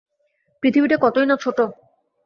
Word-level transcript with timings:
পৃথিবীটা 0.63 0.97
কতোই 0.97 1.25
না 1.27 1.35
ছোট! 1.35 1.57